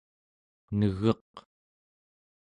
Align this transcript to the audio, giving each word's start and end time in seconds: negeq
negeq 0.79 1.31